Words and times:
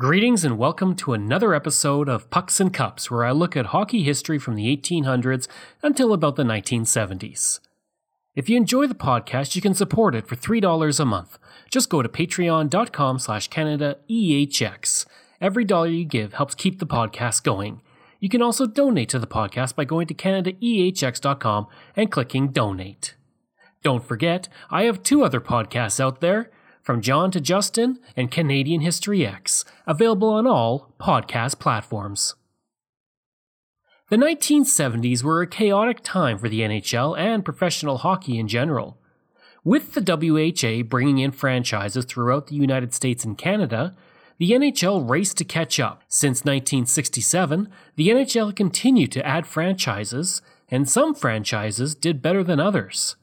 Greetings 0.00 0.46
and 0.46 0.56
welcome 0.56 0.96
to 0.96 1.12
another 1.12 1.52
episode 1.52 2.08
of 2.08 2.30
Pucks 2.30 2.58
and 2.58 2.72
Cups, 2.72 3.10
where 3.10 3.22
I 3.22 3.32
look 3.32 3.54
at 3.54 3.66
hockey 3.66 4.02
history 4.02 4.38
from 4.38 4.54
the 4.54 4.74
1800s 4.74 5.46
until 5.82 6.14
about 6.14 6.36
the 6.36 6.42
1970s. 6.42 7.60
If 8.34 8.48
you 8.48 8.56
enjoy 8.56 8.86
the 8.86 8.94
podcast, 8.94 9.54
you 9.54 9.60
can 9.60 9.74
support 9.74 10.14
it 10.14 10.26
for 10.26 10.36
$3 10.36 11.00
a 11.00 11.04
month. 11.04 11.38
Just 11.70 11.90
go 11.90 12.00
to 12.00 12.08
patreon.com 12.08 13.18
slash 13.18 13.50
CanadaEHX. 13.50 15.04
Every 15.38 15.66
dollar 15.66 15.88
you 15.88 16.06
give 16.06 16.32
helps 16.32 16.54
keep 16.54 16.78
the 16.78 16.86
podcast 16.86 17.42
going. 17.42 17.82
You 18.20 18.30
can 18.30 18.40
also 18.40 18.66
donate 18.66 19.10
to 19.10 19.18
the 19.18 19.26
podcast 19.26 19.74
by 19.74 19.84
going 19.84 20.06
to 20.06 20.14
CanadaEHX.com 20.14 21.66
and 21.94 22.10
clicking 22.10 22.52
Donate. 22.52 23.16
Don't 23.82 24.02
forget, 24.02 24.48
I 24.70 24.84
have 24.84 25.02
two 25.02 25.22
other 25.22 25.42
podcasts 25.42 26.00
out 26.00 26.22
there 26.22 26.50
from 26.90 27.00
John 27.00 27.30
to 27.30 27.40
Justin 27.40 28.00
and 28.16 28.32
Canadian 28.32 28.80
History 28.80 29.24
X, 29.24 29.64
available 29.86 30.30
on 30.30 30.44
all 30.44 30.92
podcast 30.98 31.60
platforms. 31.60 32.34
The 34.08 34.16
1970s 34.16 35.22
were 35.22 35.40
a 35.40 35.46
chaotic 35.46 36.00
time 36.02 36.36
for 36.36 36.48
the 36.48 36.62
NHL 36.62 37.16
and 37.16 37.44
professional 37.44 37.98
hockey 37.98 38.40
in 38.40 38.48
general. 38.48 38.98
With 39.62 39.94
the 39.94 40.00
WHA 40.02 40.82
bringing 40.88 41.18
in 41.18 41.30
franchises 41.30 42.06
throughout 42.06 42.48
the 42.48 42.56
United 42.56 42.92
States 42.92 43.24
and 43.24 43.38
Canada, 43.38 43.94
the 44.38 44.50
NHL 44.50 45.08
raced 45.08 45.38
to 45.38 45.44
catch 45.44 45.78
up. 45.78 46.02
Since 46.08 46.40
1967, 46.40 47.68
the 47.94 48.08
NHL 48.08 48.56
continued 48.56 49.12
to 49.12 49.24
add 49.24 49.46
franchises, 49.46 50.42
and 50.68 50.90
some 50.90 51.14
franchises 51.14 51.94
did 51.94 52.20
better 52.20 52.42
than 52.42 52.58
others. 52.58 53.14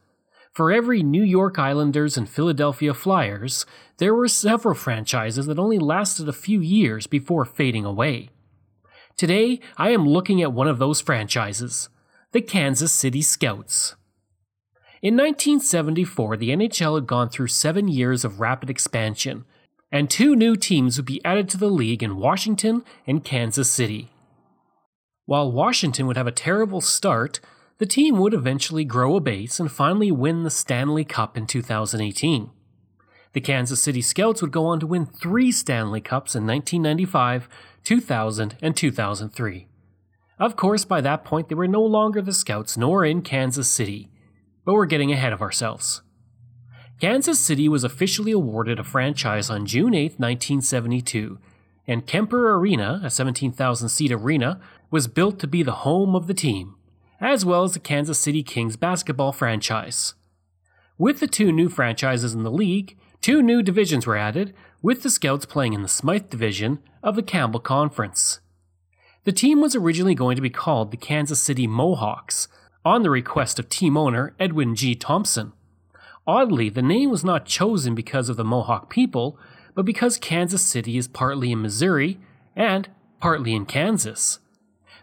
For 0.58 0.72
every 0.72 1.04
New 1.04 1.22
York 1.22 1.60
Islanders 1.60 2.18
and 2.18 2.28
Philadelphia 2.28 2.92
Flyers, 2.96 3.64
there 3.98 4.16
were 4.16 4.28
several 4.28 4.74
franchises 4.74 5.46
that 5.46 5.60
only 5.60 5.78
lasted 5.78 6.28
a 6.28 6.34
few 6.34 6.62
years 6.62 7.06
before 7.06 7.46
fading 7.46 7.86
away. 7.86 8.32
Today, 9.18 9.60
I 9.78 9.92
am 9.92 10.10
looking 10.10 10.42
at 10.42 10.54
one 10.54 10.68
of 10.68 10.80
those 10.80 11.00
franchises, 11.00 11.90
the 12.32 12.42
Kansas 12.42 12.92
City 12.92 13.22
Scouts. 13.22 13.98
In 15.04 15.14
1974, 15.14 16.38
the 16.38 16.50
NHL 16.50 16.96
had 16.96 17.06
gone 17.06 17.30
through 17.30 17.50
seven 17.50 17.88
years 17.88 18.26
of 18.26 18.40
rapid 18.40 18.68
expansion, 18.68 19.46
and 19.92 20.10
two 20.10 20.36
new 20.36 20.56
teams 20.56 20.98
would 20.98 21.06
be 21.06 21.24
added 21.24 21.50
to 21.50 21.58
the 21.58 21.70
league 21.70 22.02
in 22.02 22.18
Washington 22.18 22.84
and 23.06 23.24
Kansas 23.24 23.72
City. 23.72 24.10
While 25.28 25.52
Washington 25.52 26.08
would 26.08 26.18
have 26.18 26.26
a 26.26 26.32
terrible 26.32 26.82
start, 26.82 27.42
the 27.78 27.86
team 27.86 28.18
would 28.18 28.34
eventually 28.34 28.84
grow 28.84 29.16
a 29.16 29.22
base 29.22 29.60
and 29.60 29.72
finally 29.72 30.12
win 30.12 30.44
the 30.44 30.50
Stanley 30.50 31.04
Cup 31.04 31.38
in 31.38 31.46
2018. 31.46 32.50
The 33.34 33.42
Kansas 33.42 33.82
City 33.82 34.02
Scouts 34.02 34.42
would 34.42 34.52
go 34.52 34.66
on 34.66 34.80
to 34.80 34.88
win 34.88 35.06
three 35.06 35.52
Stanley 35.52 36.02
Cups 36.02 36.36
in 36.36 36.48
1995, 36.48 37.48
2000, 37.84 38.58
and 38.62 38.76
2003. 38.76 39.68
Of 40.40 40.56
course, 40.56 40.86
by 40.86 41.02
that 41.02 41.24
point, 41.24 41.50
they 41.50 41.56
were 41.56 41.68
no 41.68 41.84
longer 41.84 42.22
the 42.22 42.34
Scouts 42.34 42.78
nor 42.78 43.06
in 43.06 43.22
Kansas 43.22 43.70
City, 43.70 44.10
but 44.66 44.74
we're 44.74 44.86
getting 44.86 45.12
ahead 45.12 45.34
of 45.34 45.42
ourselves. 45.42 46.02
Kansas 47.00 47.40
City 47.40 47.70
was 47.70 47.84
officially 47.84 48.32
awarded 48.32 48.80
a 48.80 48.84
franchise 48.84 49.52
on 49.52 49.68
June 49.68 49.94
8, 49.94 50.20
1972, 50.20 51.38
and 51.88 52.08
Kemper 52.08 52.56
Arena, 52.56 53.02
a 53.04 53.10
17,000 53.12 53.90
seat 53.90 54.12
arena, 54.12 54.60
was 54.90 55.08
built 55.08 55.38
to 55.40 55.48
be 55.48 55.62
the 55.62 55.84
home 55.84 56.16
of 56.16 56.26
the 56.26 56.34
team 56.34 56.76
as 57.20 57.46
well 57.46 57.64
as 57.64 57.74
the 57.74 57.80
Kansas 57.80 58.20
City 58.20 58.44
Kings 58.44 58.76
basketball 58.76 59.32
franchise. 59.32 60.14
With 60.98 61.20
the 61.20 61.28
two 61.28 61.52
new 61.52 61.70
franchises 61.70 62.34
in 62.34 62.44
the 62.44 62.52
league, 62.52 62.98
two 63.22 63.42
new 63.42 63.62
divisions 63.62 64.08
were 64.08 64.18
added, 64.18 64.54
with 64.82 65.04
the 65.04 65.10
Scouts 65.10 65.46
playing 65.46 65.74
in 65.74 65.82
the 65.82 65.88
Smythe 65.88 66.30
Division 66.30 66.80
of 67.04 67.16
the 67.16 67.24
Campbell 67.24 67.60
Conference. 67.60 68.40
The 69.24 69.32
team 69.32 69.62
was 69.62 69.76
originally 69.76 70.16
going 70.16 70.36
to 70.36 70.42
be 70.42 70.50
called 70.50 70.92
the 70.92 70.98
Kansas 70.98 71.42
City 71.42 71.68
Mohawks, 71.68 72.48
on 72.88 73.04
the 73.04 73.10
request 73.10 73.60
of 73.60 73.68
team 73.68 73.98
owner 73.98 74.34
Edwin 74.40 74.74
G. 74.74 74.96
Thompson. 74.96 75.52
Oddly, 76.26 76.70
the 76.70 76.82
name 76.82 77.10
was 77.10 77.24
not 77.24 77.46
chosen 77.46 77.94
because 77.94 78.30
of 78.30 78.38
the 78.38 78.46
Mohawk 78.46 78.90
people, 78.90 79.38
but 79.76 79.84
because 79.84 80.18
Kansas 80.18 80.62
City 80.62 80.98
is 80.98 81.08
partly 81.08 81.52
in 81.52 81.62
Missouri 81.62 82.18
and 82.56 82.90
partly 83.20 83.54
in 83.54 83.66
Kansas. 83.66 84.40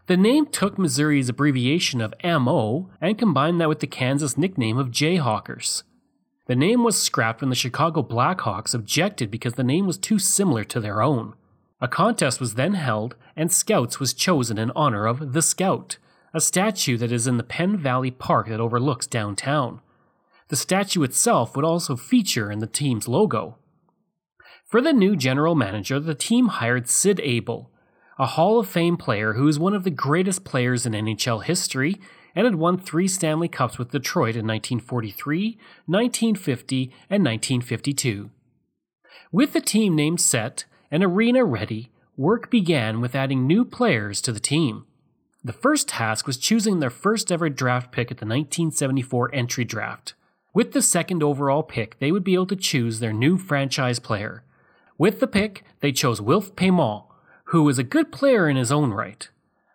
The 0.07 0.17
name 0.19 0.47
took 0.47 0.79
Missouri's 0.79 1.31
abbreviation 1.31 2.03
of 2.03 2.13
MO 2.23 2.91
and 3.01 3.17
combined 3.17 3.59
that 3.61 3.71
with 3.71 3.81
the 3.81 3.87
Kansas 3.87 4.37
nickname 4.37 4.77
of 4.77 4.91
Jayhawkers. 4.91 5.83
The 6.47 6.55
name 6.55 6.85
was 6.85 7.01
scrapped 7.01 7.41
when 7.41 7.49
the 7.49 7.57
Chicago 7.57 8.03
Blackhawks 8.03 8.75
objected 8.75 9.31
because 9.31 9.55
the 9.55 9.65
name 9.65 9.87
was 9.87 9.97
too 9.97 10.19
similar 10.19 10.63
to 10.65 10.79
their 10.79 11.01
own. 11.01 11.33
A 11.81 11.89
contest 11.89 12.39
was 12.39 12.55
then 12.55 12.75
held, 12.75 13.17
and 13.35 13.51
Scouts 13.51 13.99
was 13.99 14.13
chosen 14.13 14.59
in 14.59 14.71
honor 14.73 15.07
of 15.07 15.33
the 15.33 15.41
Scout, 15.41 15.97
a 16.35 16.41
statue 16.41 16.99
that 16.99 17.11
is 17.11 17.27
in 17.27 17.39
the 17.39 17.43
Penn 17.43 17.79
Valley 17.79 18.11
Park 18.11 18.49
that 18.49 18.61
overlooks 18.61 19.07
downtown. 19.07 19.81
The 20.49 20.57
statue 20.57 21.03
itself 21.03 21.57
would 21.57 21.65
also 21.65 21.97
feature 21.97 22.51
in 22.51 22.59
the 22.59 22.67
team's 22.67 23.09
logo. 23.09 23.57
For 24.67 24.83
the 24.83 24.93
new 24.93 25.17
general 25.17 25.55
manager, 25.55 25.99
the 25.99 26.15
team 26.15 26.49
hired 26.49 26.91
Sid 26.91 27.21
Abel, 27.23 27.71
a 28.19 28.27
Hall 28.27 28.61
of 28.61 28.69
Fame 28.69 28.97
player 28.97 29.33
who 29.33 29.49
is 29.49 29.59
one 29.59 29.75
of 29.75 29.85
the 29.85 29.91
greatest 29.91 30.45
players 30.45 30.87
in 30.87 30.93
NHL 30.93 31.43
history 31.43 32.01
and 32.35 32.45
had 32.45 32.55
won 32.57 32.79
three 32.79 33.09
Stanley 33.09 33.49
Cups 33.49 33.79
with 33.79 33.91
Detroit 33.91 34.37
in 34.37 34.47
1943, 34.47 35.59
1950, 35.87 36.85
and 37.11 37.25
1952. 37.25 38.31
With 39.33 39.53
the 39.53 39.61
team 39.61 39.97
name 39.97 40.19
set 40.19 40.65
and 40.91 41.03
arena 41.03 41.45
ready, 41.45 41.91
work 42.17 42.51
began 42.51 43.01
with 43.01 43.15
adding 43.15 43.47
new 43.47 43.65
players 43.65 44.21
to 44.23 44.33
the 44.33 44.41
team. 44.41 44.87
The 45.43 45.53
first 45.53 45.89
task 45.89 46.27
was 46.27 46.39
choosing 46.39 46.79
their 46.79 46.91
first 46.91 47.31
ever 47.31 47.49
draft 47.49 47.93
pick 47.93 48.11
at 48.11 48.19
the 48.19 48.27
1974 48.27 49.35
entry 49.35 49.65
draft. 49.65 50.15
With 50.55 50.73
the 50.73 50.83
second 50.83 51.23
overall 51.23 51.65
pick, 51.65 51.99
they 51.99 52.13
would 52.13 52.25
be 52.25 52.35
able 52.35 52.47
to 52.47 52.57
choose 52.57 53.01
their 53.01 53.13
new 53.13 53.37
franchise 53.37 53.99
player. 53.99 54.45
With 54.97 55.19
the 55.19 55.27
pick, 55.27 55.65
they 55.81 55.91
chose 55.91 56.21
Wilf 56.21 56.55
Paiement, 56.55 57.05
who 57.55 57.63
was 57.63 57.79
a 57.79 57.85
good 57.85 58.11
player 58.11 58.49
in 58.49 58.57
his 58.57 58.73
own 58.73 58.91
right. 58.91 59.29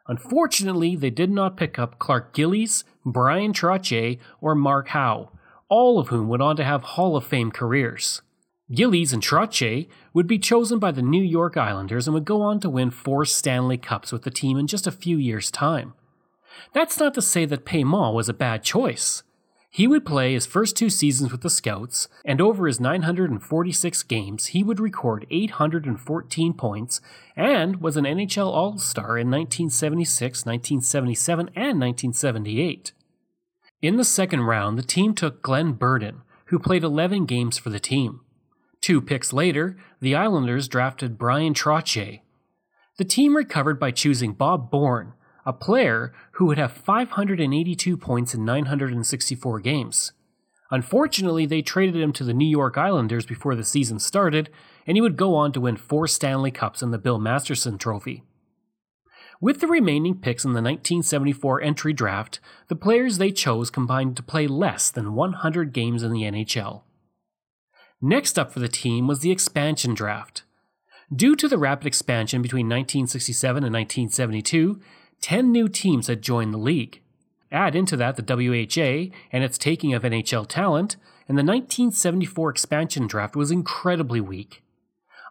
Unfortunately, 0.05 0.97
they 0.97 1.09
did 1.09 1.31
not 1.31 1.55
pick 1.55 1.79
up 1.79 1.97
Clark 1.97 2.33
Gillies, 2.33 2.83
Brian 3.05 3.53
Trottier, 3.53 4.19
or 4.41 4.53
Mark 4.53 4.89
Howe, 4.89 5.31
all 5.69 5.97
of 5.97 6.09
whom 6.09 6.27
went 6.27 6.43
on 6.43 6.57
to 6.57 6.65
have 6.65 6.83
Hall 6.83 7.15
of 7.15 7.25
Fame 7.25 7.51
careers. 7.51 8.21
Gillies 8.69 9.13
and 9.13 9.23
Trottier 9.23 9.87
would 10.13 10.27
be 10.27 10.37
chosen 10.37 10.77
by 10.77 10.91
the 10.91 11.01
New 11.01 11.23
York 11.23 11.55
Islanders 11.55 12.05
and 12.05 12.13
would 12.13 12.25
go 12.25 12.41
on 12.41 12.59
to 12.59 12.69
win 12.69 12.91
four 12.91 13.23
Stanley 13.23 13.77
Cups 13.77 14.11
with 14.11 14.23
the 14.23 14.29
team 14.29 14.57
in 14.57 14.67
just 14.67 14.85
a 14.85 14.91
few 14.91 15.15
years' 15.15 15.49
time. 15.49 15.93
That's 16.73 16.99
not 16.99 17.13
to 17.13 17.21
say 17.21 17.45
that 17.45 17.63
Paiement 17.63 18.13
was 18.13 18.27
a 18.27 18.33
bad 18.33 18.61
choice. 18.61 19.23
He 19.71 19.87
would 19.87 20.05
play 20.05 20.33
his 20.33 20.47
first 20.47 20.75
two 20.75 20.89
seasons 20.89 21.31
with 21.31 21.41
the 21.41 21.49
Scouts, 21.49 22.07
and 22.25 22.41
over 22.41 22.65
his 22.65 22.79
946 22.79 24.03
games, 24.03 24.47
he 24.47 24.63
would 24.63 24.79
record 24.79 25.27
814 25.29 26.53
points 26.53 27.01
and 27.35 27.79
was 27.79 27.95
an 27.95 28.05
NHL 28.05 28.47
All 28.47 28.79
Star 28.79 29.17
in 29.17 29.29
1976, 29.29 30.45
1977, 30.45 31.49
and 31.55 31.79
1978. 31.79 32.93
In 33.81 33.97
the 33.97 34.03
second 34.03 34.41
round, 34.41 34.77
the 34.77 34.83
team 34.83 35.13
took 35.13 35.43
Glenn 35.43 35.73
Burden, 35.73 36.23
who 36.45 36.57
played 36.57 36.83
11 36.83 37.25
games 37.25 37.59
for 37.59 37.69
the 37.69 37.79
team. 37.79 38.21
Two 38.81 39.01
picks 39.01 39.31
later, 39.31 39.77
the 40.01 40.15
Islanders 40.15 40.67
drafted 40.67 41.17
Brian 41.17 41.53
Trottier. 41.53 42.21
The 42.97 43.05
team 43.05 43.35
recovered 43.35 43.79
by 43.79 43.91
choosing 43.91 44.33
Bob 44.33 44.71
Bourne, 44.71 45.13
a 45.49 45.53
player 45.53 46.13
who 46.33 46.45
would 46.45 46.59
have 46.59 46.71
582 46.71 47.97
points 47.97 48.35
in 48.35 48.45
964 48.45 49.59
games. 49.61 50.11
Unfortunately, 50.69 51.47
they 51.47 51.63
traded 51.63 51.99
him 51.99 52.13
to 52.13 52.23
the 52.23 52.35
New 52.35 52.47
York 52.47 52.77
Islanders 52.77 53.25
before 53.25 53.55
the 53.55 53.63
season 53.63 53.97
started, 53.97 54.51
and 54.85 54.95
he 54.95 55.01
would 55.01 55.17
go 55.17 55.33
on 55.33 55.51
to 55.53 55.61
win 55.61 55.75
four 55.75 56.05
Stanley 56.05 56.51
Cups 56.51 56.83
and 56.83 56.93
the 56.93 56.99
Bill 56.99 57.17
Masterton 57.17 57.79
Trophy. 57.79 58.23
With 59.41 59.59
the 59.59 59.65
remaining 59.65 60.19
picks 60.19 60.45
in 60.45 60.51
the 60.51 60.61
1974 60.61 61.63
entry 61.63 61.93
draft, 61.93 62.39
the 62.67 62.75
players 62.75 63.17
they 63.17 63.31
chose 63.31 63.71
combined 63.71 64.15
to 64.17 64.23
play 64.23 64.45
less 64.45 64.91
than 64.91 65.15
100 65.15 65.73
games 65.73 66.03
in 66.03 66.13
the 66.13 66.21
NHL. 66.21 66.83
Next 67.99 68.37
up 68.37 68.53
for 68.53 68.59
the 68.59 68.67
team 68.67 69.07
was 69.07 69.21
the 69.21 69.31
expansion 69.31 69.95
draft. 69.95 70.43
Due 71.13 71.35
to 71.37 71.47
the 71.47 71.57
rapid 71.57 71.87
expansion 71.87 72.43
between 72.43 72.67
1967 72.67 73.63
and 73.63 73.73
1972, 73.73 74.79
10 75.21 75.51
new 75.51 75.67
teams 75.67 76.07
had 76.07 76.21
joined 76.21 76.53
the 76.53 76.57
league. 76.57 77.01
Add 77.51 77.75
into 77.75 77.97
that 77.97 78.15
the 78.15 78.23
WHA 78.23 79.15
and 79.31 79.43
its 79.43 79.57
taking 79.57 79.93
of 79.93 80.03
NHL 80.03 80.47
talent, 80.47 80.95
and 81.27 81.37
the 81.37 81.43
1974 81.43 82.49
expansion 82.49 83.07
draft 83.07 83.35
was 83.35 83.51
incredibly 83.51 84.21
weak. 84.21 84.63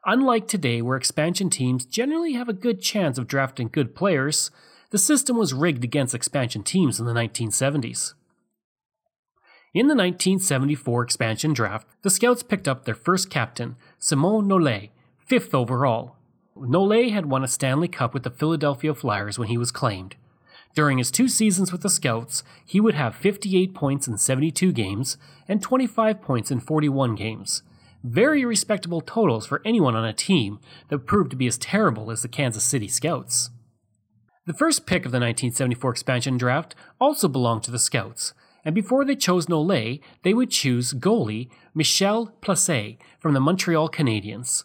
Unlike 0.05 0.49
today, 0.49 0.81
where 0.81 0.97
expansion 0.97 1.51
teams 1.51 1.85
generally 1.85 2.33
have 2.33 2.49
a 2.49 2.53
good 2.53 2.81
chance 2.81 3.19
of 3.19 3.27
drafting 3.27 3.69
good 3.69 3.95
players, 3.95 4.51
the 4.91 4.99
system 4.99 5.37
was 5.37 5.53
rigged 5.53 5.85
against 5.85 6.15
expansion 6.15 6.63
teams 6.63 6.99
in 6.99 7.07
the 7.07 7.13
1970s. 7.13 8.15
In 9.75 9.87
the 9.87 9.95
1974 9.95 11.03
expansion 11.03 11.53
draft, 11.53 11.87
the 12.03 12.11
Scouts 12.11 12.43
picked 12.43 12.67
up 12.67 12.85
their 12.85 12.95
first 12.95 13.29
captain, 13.29 13.77
Simon 13.99 14.49
Nolet, 14.49 14.91
fifth 15.19 15.55
overall. 15.55 16.17
Nolet 16.61 17.13
had 17.13 17.27
won 17.27 17.45
a 17.45 17.49
Stanley 17.49 17.89
Cup 17.89 18.15
with 18.15 18.23
the 18.23 18.31
Philadelphia 18.31 18.95
Flyers 18.95 19.39
when 19.39 19.49
he 19.49 19.59
was 19.59 19.71
claimed. 19.71 20.17
During 20.75 20.99
his 20.99 21.11
two 21.11 21.29
seasons 21.29 21.73
with 21.73 21.83
the 21.83 21.91
Scouts, 21.91 22.43
he 22.65 22.81
would 22.81 22.95
have 22.95 23.15
58 23.15 23.75
points 23.75 24.07
in 24.07 24.19
72 24.19 24.73
games 24.73 25.17
and 25.49 25.63
25 25.63 26.23
points 26.23 26.51
in 26.51 26.61
41 26.61 27.15
games. 27.15 27.63
Very 28.05 28.45
respectable 28.45 29.01
totals 29.01 29.47
for 29.47 29.61
anyone 29.65 29.97
on 29.97 30.05
a 30.05 30.13
team 30.13 30.61
that 30.89 31.01
proved 31.01 31.31
to 31.31 31.37
be 31.37 31.47
as 31.47 31.59
terrible 31.59 32.11
as 32.11 32.23
the 32.23 32.29
Kansas 32.29 32.65
City 32.65 32.87
Scouts. 32.87 33.51
The 34.47 34.55
first 34.55 34.87
pick 34.87 35.05
of 35.05 35.13
the 35.13 35.19
1974 35.19 35.91
expansion 35.91 36.39
draft 36.39 36.75
also 37.01 37.29
belonged 37.29 37.65
to 37.65 37.71
the 37.71 37.79
Scouts, 37.79 38.33
and 38.65 38.75
before 38.75 39.05
they 39.05 39.17
chose 39.17 39.47
Nolet, 39.47 40.01
they 40.23 40.33
would 40.33 40.51
choose 40.51 40.95
goalie 40.95 41.51
Michel 41.75 42.35
Plasse 42.41 42.99
from 43.19 43.35
the 43.35 43.41
Montreal 43.41 43.89
Canadiens. 43.89 44.65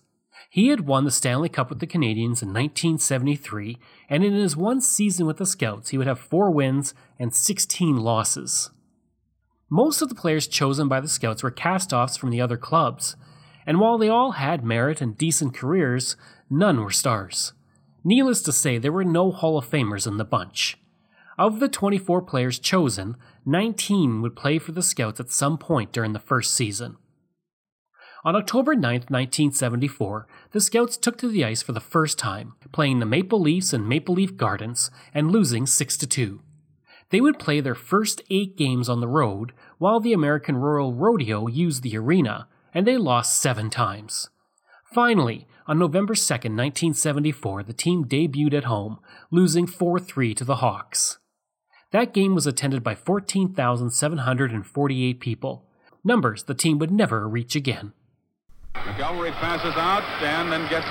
He 0.54 0.68
had 0.68 0.82
won 0.82 1.04
the 1.04 1.10
Stanley 1.10 1.50
Cup 1.50 1.72
with 1.72 1.80
the 1.80 1.88
Canadiens 1.88 2.44
in 2.44 2.50
1973, 2.50 3.80
and 4.08 4.24
in 4.24 4.34
his 4.34 4.56
one 4.56 4.82
season 4.82 5.26
with 5.26 5.38
the 5.38 5.48
Scouts, 5.48 5.90
he 5.90 5.98
would 5.98 6.06
have 6.06 6.20
four 6.20 6.52
wins 6.52 6.94
and 7.18 7.34
16 7.34 7.98
losses. 7.98 8.70
Most 9.68 10.04
of 10.04 10.10
the 10.10 10.16
players 10.16 10.46
chosen 10.46 10.88
by 10.88 11.00
the 11.00 11.08
Scouts 11.08 11.42
were 11.42 11.50
cast 11.50 11.92
offs 11.92 12.18
from 12.18 12.30
the 12.30 12.40
other 12.40 12.56
clubs, 12.56 13.16
and 13.66 13.80
while 13.80 13.98
they 13.98 14.10
all 14.10 14.34
had 14.34 14.64
merit 14.64 15.02
and 15.02 15.18
decent 15.18 15.56
careers, 15.56 16.16
none 16.52 16.82
were 16.82 16.92
stars. 16.92 17.54
Needless 18.04 18.44
to 18.44 18.52
say, 18.52 18.78
there 18.78 18.92
were 18.92 19.04
no 19.04 19.32
Hall 19.32 19.58
of 19.58 19.68
Famers 19.68 20.06
in 20.06 20.18
the 20.18 20.24
bunch. 20.24 20.78
Of 21.36 21.62
the 21.62 21.68
24 21.68 22.22
players 22.22 22.60
chosen, 22.60 23.18
19 23.44 24.22
would 24.22 24.36
play 24.36 24.60
for 24.60 24.72
the 24.72 24.84
Scouts 24.84 25.20
at 25.20 25.32
some 25.32 25.58
point 25.58 25.92
during 25.92 26.14
the 26.14 26.20
first 26.20 26.54
season. 26.54 26.98
On 28.26 28.38
October 28.38 28.74
9, 28.74 28.84
1974, 29.10 30.26
the 30.52 30.62
Scouts 30.62 30.96
took 30.96 31.18
to 31.18 31.28
the 31.28 31.44
ice 31.44 31.62
for 31.62 31.74
the 31.74 31.82
first 31.82 32.18
time, 32.18 32.54
playing 32.72 33.00
the 33.00 33.06
Maple 33.06 33.42
Leafs 33.42 33.74
in 33.74 33.86
Maple 33.86 34.16
Leaf 34.16 34.38
Gardens 34.38 34.90
and 35.14 35.30
losing 35.30 35.66
6 35.66 35.98
2. 35.98 36.40
They 37.10 37.20
would 37.20 37.38
play 37.38 37.60
their 37.60 37.76
first 37.76 38.22
eight 38.30 38.56
games 38.56 38.88
on 38.88 39.02
the 39.02 39.10
road, 39.10 39.52
while 39.78 40.00
the 40.00 40.14
American 40.14 40.56
Royal 40.56 40.94
Rodeo 40.94 41.48
used 41.48 41.84
the 41.84 41.98
arena, 41.98 42.48
and 42.74 42.88
they 42.88 42.96
lost 42.96 43.42
seven 43.42 43.70
times. 43.70 44.30
Finally, 44.86 45.46
on 45.68 45.78
November 45.78 46.16
2, 46.16 46.22
1974, 46.22 47.64
the 47.64 47.74
team 47.74 48.06
debuted 48.06 48.54
at 48.54 48.64
home, 48.64 49.02
losing 49.32 49.68
4 49.68 50.00
3 50.00 50.34
to 50.36 50.46
the 50.46 50.56
Hawks. 50.56 51.18
That 51.92 52.14
game 52.14 52.34
was 52.34 52.48
attended 52.48 52.84
by 52.84 52.96
14,748 52.96 55.20
people, 55.20 55.66
numbers 56.06 56.44
the 56.44 56.56
team 56.56 56.80
would 56.80 56.92
never 56.92 57.28
reach 57.28 57.58
again. 57.58 57.92
McElroy 58.94 59.32
passes 59.40 59.74
out 59.80 60.04
and 60.22 60.52
then 60.52 60.70
gets 60.70 60.86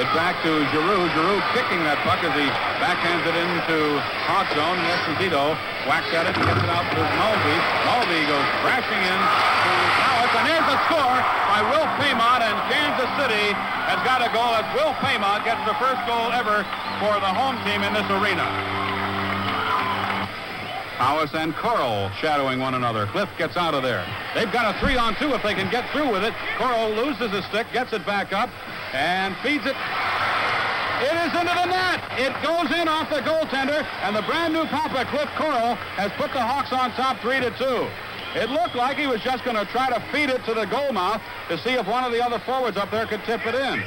it 0.00 0.08
back 0.16 0.40
to 0.40 0.52
Giroux. 0.72 1.04
Giroux 1.12 1.40
kicking 1.52 1.84
that 1.84 2.00
puck 2.00 2.22
as 2.24 2.32
he 2.32 2.48
backhands 2.80 3.28
it 3.28 3.36
into 3.36 4.00
hot 4.24 4.48
zone. 4.56 4.80
Esposito 4.88 5.52
whacks 5.84 6.08
at 6.16 6.30
it 6.30 6.32
and 6.32 6.44
gets 6.48 6.64
it 6.64 6.72
out 6.72 6.86
to 6.88 7.00
Mulvey. 7.20 7.58
Mulvey 7.84 8.22
goes 8.24 8.48
crashing 8.64 9.02
in 9.04 9.20
to 9.20 9.72
Powers, 10.00 10.32
and 10.32 10.44
here's 10.48 10.68
a 10.70 10.78
score 10.88 11.18
by 11.52 11.60
Will 11.68 11.88
Paiement, 12.00 12.40
and 12.40 12.56
Kansas 12.72 13.10
City 13.20 13.52
has 13.84 14.00
got 14.00 14.24
a 14.24 14.32
goal 14.32 14.56
as 14.56 14.64
Will 14.72 14.96
Paiement 15.04 15.44
gets 15.44 15.60
the 15.68 15.76
first 15.76 16.00
goal 16.08 16.32
ever 16.32 16.64
for 17.04 17.14
the 17.20 17.32
home 17.36 17.60
team 17.68 17.84
in 17.84 17.92
this 17.92 18.08
arena. 18.16 19.01
Powers 20.96 21.30
and 21.34 21.54
Koroll 21.54 22.10
shadowing 22.20 22.60
one 22.60 22.74
another. 22.74 23.06
Cliff 23.06 23.28
gets 23.38 23.56
out 23.56 23.74
of 23.74 23.82
there. 23.82 24.06
They've 24.34 24.52
got 24.52 24.74
a 24.74 24.78
three 24.78 24.96
on 24.96 25.16
two 25.16 25.34
if 25.34 25.42
they 25.42 25.54
can 25.54 25.70
get 25.70 25.88
through 25.90 26.12
with 26.12 26.24
it. 26.24 26.34
Koroll 26.58 26.94
loses 26.94 27.30
his 27.32 27.44
stick, 27.46 27.66
gets 27.72 27.92
it 27.92 28.04
back 28.06 28.32
up, 28.32 28.50
and 28.92 29.36
feeds 29.42 29.66
it. 29.66 29.76
It 31.02 31.16
is 31.26 31.34
into 31.34 31.50
the 31.50 31.66
net. 31.66 31.98
It 32.14 32.30
goes 32.44 32.70
in 32.70 32.86
off 32.86 33.10
the 33.10 33.20
goaltender, 33.26 33.82
and 34.02 34.14
the 34.14 34.22
brand 34.22 34.54
new 34.54 34.64
Papa, 34.66 35.04
Cliff 35.10 35.28
Koroll, 35.34 35.74
has 35.98 36.12
put 36.12 36.32
the 36.32 36.40
Hawks 36.40 36.72
on 36.72 36.92
top 36.92 37.18
three 37.18 37.40
to 37.40 37.50
two. 37.58 37.88
It 38.38 38.50
looked 38.50 38.76
like 38.76 38.96
he 38.96 39.06
was 39.06 39.20
just 39.20 39.44
going 39.44 39.56
to 39.56 39.66
try 39.72 39.90
to 39.90 40.00
feed 40.12 40.30
it 40.30 40.44
to 40.44 40.54
the 40.54 40.64
goal 40.66 40.92
mouth 40.92 41.20
to 41.48 41.58
see 41.58 41.74
if 41.74 41.86
one 41.86 42.04
of 42.04 42.12
the 42.12 42.24
other 42.24 42.38
forwards 42.46 42.76
up 42.76 42.90
there 42.90 43.06
could 43.06 43.24
tip 43.24 43.44
it 43.46 43.54
in. 43.54 43.82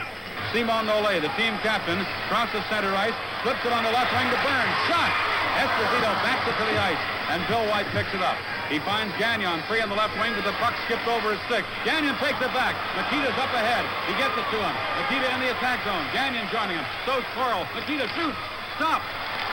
Simon 0.52 0.86
Nolet, 0.86 1.22
the 1.22 1.32
team 1.40 1.58
captain, 1.64 2.06
crosses 2.28 2.64
center 2.70 2.94
ice, 2.94 3.16
flips 3.42 3.64
it 3.66 3.72
on 3.72 3.84
the 3.84 3.92
left 3.92 4.12
wing 4.12 4.30
to 4.30 4.40
Burns. 4.44 4.76
Shot! 4.92 5.35
Esposito 5.56 6.12
backs 6.22 6.44
it 6.48 6.56
to 6.60 6.66
the 6.68 6.78
ice, 6.80 7.00
and 7.32 7.40
Bill 7.48 7.64
White 7.72 7.88
picks 7.96 8.14
it 8.14 8.22
up. 8.22 8.36
He 8.68 8.80
finds 8.84 9.16
Gagnon 9.16 9.62
free 9.70 9.80
on 9.80 9.90
the 9.90 9.96
left 9.96 10.18
wing, 10.20 10.34
but 10.36 10.44
the 10.44 10.56
puck 10.60 10.74
skips 10.86 11.08
over 11.08 11.32
his 11.32 11.42
stick. 11.48 11.64
Gagnon 11.86 12.16
takes 12.18 12.42
it 12.42 12.52
back. 12.52 12.76
Mikita's 12.98 13.38
up 13.38 13.54
ahead. 13.54 13.86
He 14.10 14.14
gets 14.18 14.36
it 14.36 14.48
to 14.52 14.60
him. 14.60 14.76
Mikita 15.00 15.28
in 15.34 15.40
the 15.40 15.52
attack 15.54 15.86
zone. 15.86 16.04
Gagnon 16.12 16.50
joining 16.52 16.76
him. 16.76 16.88
So's 17.06 17.24
Koroll. 17.38 17.64
Mikita 17.78 18.10
shoots. 18.18 18.42
Stop. 18.76 19.02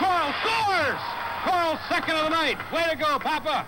Koroll 0.00 0.32
scores! 0.42 1.02
Koroll 1.44 1.78
second 1.88 2.16
of 2.16 2.24
the 2.24 2.34
night. 2.34 2.58
Way 2.72 2.84
to 2.90 2.96
go, 2.96 3.18
Papa! 3.18 3.66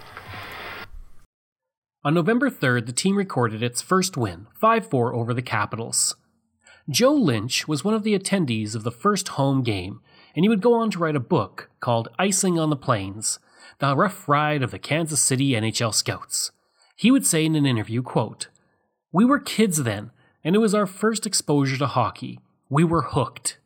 On 2.03 2.13
November 2.13 2.51
3rd, 2.51 2.87
the 2.87 2.93
team 2.93 3.17
recorded 3.17 3.63
its 3.63 3.81
first 3.81 4.17
win, 4.17 4.47
5 4.61 4.91
4 4.91 5.15
over 5.15 5.33
the 5.33 5.43
Capitals. 5.43 6.17
Joe 6.91 7.15
Lynch 7.15 7.67
was 7.67 7.83
one 7.83 7.95
of 7.95 8.03
the 8.03 8.19
attendees 8.19 8.75
of 8.75 8.83
the 8.83 8.91
first 8.91 9.29
home 9.29 9.63
game, 9.63 10.01
and 10.35 10.45
he 10.45 10.49
would 10.49 10.61
go 10.61 10.75
on 10.75 10.91
to 10.91 10.99
write 10.99 11.17
a 11.17 11.21
book 11.21 11.71
called 11.81 12.09
Icing 12.19 12.59
on 12.59 12.71
the 12.71 12.77
Plains 12.77 13.39
The 13.79 13.97
Rough 13.97 14.29
Ride 14.29 14.63
of 14.63 14.71
the 14.71 14.79
Kansas 14.79 15.21
City 15.21 15.51
NHL 15.51 15.95
Scouts. 15.95 16.51
He 16.97 17.11
would 17.11 17.27
say 17.27 17.45
in 17.45 17.55
an 17.55 17.67
interview, 17.67 18.03
quote, 18.03 18.49
We 19.13 19.25
were 19.25 19.41
kids 19.41 19.83
then, 19.83 20.11
and 20.43 20.55
it 20.55 20.61
was 20.61 20.75
our 20.75 20.87
first 20.87 21.27
exposure 21.27 21.77
to 21.79 21.87
hockey. 21.87 22.41
We 22.69 22.85
were 22.85 23.03
hooked. 23.03 23.59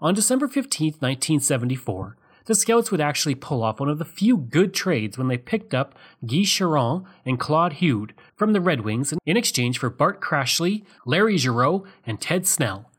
On 0.00 0.14
December 0.14 0.48
15, 0.48 0.94
1974, 0.98 2.16
the 2.46 2.54
Scouts 2.54 2.90
would 2.90 3.00
actually 3.00 3.34
pull 3.34 3.62
off 3.62 3.78
one 3.78 3.88
of 3.88 3.98
the 3.98 4.04
few 4.04 4.36
good 4.36 4.72
trades 4.74 5.16
when 5.16 5.28
they 5.28 5.38
picked 5.38 5.74
up 5.74 5.94
Guy 6.26 6.38
Charron 6.38 7.04
and 7.24 7.38
Claude 7.38 7.74
Houde 7.74 8.12
from 8.34 8.52
the 8.52 8.60
Red 8.60 8.80
Wings 8.80 9.14
in 9.24 9.36
exchange 9.36 9.78
for 9.78 9.90
Bart 9.90 10.20
Crashley, 10.20 10.84
Larry 11.04 11.36
Giroux, 11.36 11.84
and 12.06 12.20
Ted 12.20 12.46
Snell. 12.46 12.89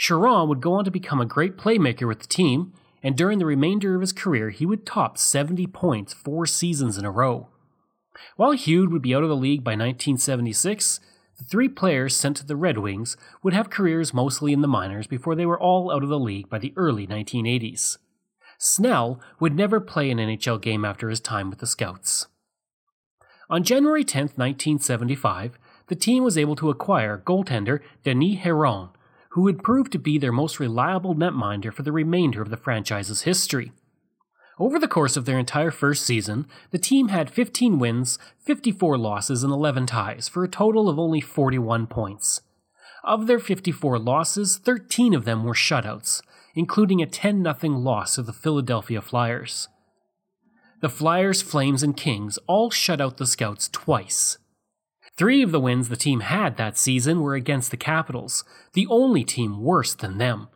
Charron 0.00 0.48
would 0.48 0.62
go 0.62 0.72
on 0.72 0.84
to 0.84 0.90
become 0.90 1.20
a 1.20 1.26
great 1.26 1.58
playmaker 1.58 2.08
with 2.08 2.20
the 2.20 2.26
team, 2.26 2.72
and 3.02 3.16
during 3.16 3.38
the 3.38 3.46
remainder 3.46 3.94
of 3.94 4.00
his 4.00 4.14
career, 4.14 4.48
he 4.48 4.64
would 4.64 4.86
top 4.86 5.18
70 5.18 5.66
points 5.66 6.14
four 6.14 6.46
seasons 6.46 6.96
in 6.96 7.04
a 7.04 7.10
row. 7.10 7.48
While 8.36 8.56
Houde 8.56 8.90
would 8.90 9.02
be 9.02 9.14
out 9.14 9.22
of 9.22 9.28
the 9.28 9.36
league 9.36 9.62
by 9.62 9.72
1976, 9.72 11.00
the 11.38 11.44
three 11.44 11.68
players 11.68 12.16
sent 12.16 12.38
to 12.38 12.46
the 12.46 12.56
Red 12.56 12.78
Wings 12.78 13.16
would 13.42 13.52
have 13.52 13.70
careers 13.70 14.14
mostly 14.14 14.52
in 14.52 14.62
the 14.62 14.68
minors 14.68 15.06
before 15.06 15.34
they 15.34 15.46
were 15.46 15.60
all 15.60 15.92
out 15.92 16.02
of 16.02 16.08
the 16.08 16.18
league 16.18 16.48
by 16.48 16.58
the 16.58 16.72
early 16.76 17.06
1980s. 17.06 17.98
Snell 18.58 19.20
would 19.38 19.54
never 19.54 19.80
play 19.80 20.10
an 20.10 20.18
NHL 20.18 20.60
game 20.60 20.84
after 20.84 21.08
his 21.08 21.20
time 21.20 21.48
with 21.48 21.60
the 21.60 21.66
Scouts. 21.66 22.26
On 23.48 23.62
January 23.62 24.04
10, 24.04 24.22
1975, 24.36 25.58
the 25.88 25.96
team 25.96 26.22
was 26.22 26.38
able 26.38 26.56
to 26.56 26.70
acquire 26.70 27.22
goaltender 27.24 27.80
Denis 28.04 28.40
Herron, 28.40 28.90
who 29.30 29.42
would 29.42 29.62
prove 29.62 29.90
to 29.90 29.98
be 29.98 30.18
their 30.18 30.32
most 30.32 30.58
reliable 30.58 31.14
netminder 31.14 31.72
for 31.72 31.82
the 31.82 31.92
remainder 31.92 32.42
of 32.42 32.50
the 32.50 32.56
franchise's 32.56 33.22
history. 33.22 33.72
Over 34.58 34.78
the 34.78 34.88
course 34.88 35.16
of 35.16 35.24
their 35.24 35.38
entire 35.38 35.70
first 35.70 36.04
season, 36.04 36.46
the 36.70 36.78
team 36.78 37.08
had 37.08 37.30
15 37.30 37.78
wins, 37.78 38.18
54 38.40 38.98
losses, 38.98 39.42
and 39.42 39.52
11 39.52 39.86
ties, 39.86 40.28
for 40.28 40.44
a 40.44 40.48
total 40.48 40.88
of 40.88 40.98
only 40.98 41.20
41 41.20 41.86
points. 41.86 42.42
Of 43.02 43.26
their 43.26 43.38
54 43.38 43.98
losses, 43.98 44.58
13 44.58 45.14
of 45.14 45.24
them 45.24 45.44
were 45.44 45.54
shutouts, 45.54 46.20
including 46.54 47.00
a 47.00 47.06
10 47.06 47.42
0 47.42 47.78
loss 47.78 48.16
to 48.16 48.22
the 48.22 48.34
Philadelphia 48.34 49.00
Flyers. 49.00 49.68
The 50.80 50.90
Flyers, 50.90 51.40
Flames, 51.40 51.82
and 51.82 51.96
Kings 51.96 52.38
all 52.46 52.70
shut 52.70 53.00
out 53.00 53.16
the 53.16 53.26
Scouts 53.26 53.68
twice. 53.68 54.38
Three 55.20 55.42
of 55.42 55.52
the 55.52 55.60
wins 55.60 55.90
the 55.90 55.98
team 55.98 56.20
had 56.20 56.56
that 56.56 56.78
season 56.78 57.20
were 57.20 57.34
against 57.34 57.70
the 57.70 57.76
Capitals, 57.76 58.42
the 58.72 58.86
only 58.86 59.22
team 59.22 59.60
worse 59.60 59.92
than 59.92 60.16
them. 60.16 60.48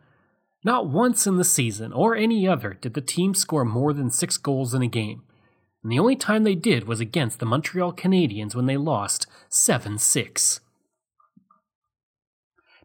Not 0.63 0.87
once 0.87 1.27
in 1.27 1.35
the 1.35 1.43
season 1.43 1.93
or 1.93 2.15
any 2.15 2.47
other 2.47 2.73
did 2.73 2.95
the 2.95 2.99
team 2.99 3.35
score 3.35 3.63
more 3.63 3.93
than 3.93 4.09
six 4.09 4.37
goals 4.37 4.73
in 4.73 4.81
a 4.81 4.87
game, 4.87 5.21
and 5.83 5.91
the 5.91 5.99
only 5.99 6.15
time 6.15 6.43
they 6.43 6.55
did 6.55 6.87
was 6.87 6.99
against 6.99 7.37
the 7.37 7.45
Montreal 7.45 7.93
Canadiens 7.93 8.55
when 8.55 8.65
they 8.65 8.75
lost 8.75 9.27
7 9.49 9.99
6. 9.99 10.61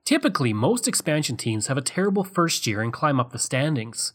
Typically, 0.05 0.53
most 0.53 0.87
expansion 0.87 1.39
teams 1.39 1.69
have 1.69 1.79
a 1.79 1.81
terrible 1.81 2.25
first 2.25 2.67
year 2.67 2.83
and 2.83 2.93
climb 2.93 3.19
up 3.19 3.33
the 3.33 3.39
standings. 3.39 4.13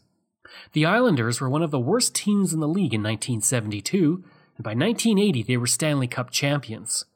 The 0.70 0.86
Islanders 0.86 1.40
were 1.40 1.50
one 1.50 1.64
of 1.64 1.72
the 1.72 1.80
worst 1.80 2.14
teams 2.14 2.52
in 2.52 2.60
the 2.60 2.68
league 2.68 2.94
in 2.94 3.02
1972, 3.02 4.22
and 4.56 4.62
by 4.62 4.70
1980 4.70 5.42
they 5.42 5.56
were 5.56 5.66
Stanley 5.66 6.06
Cup 6.06 6.30
champions. 6.30 7.06